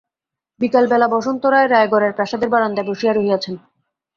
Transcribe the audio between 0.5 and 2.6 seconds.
বিকালবেলা বসন্ত রায় রায়গড়ের প্রাসাদের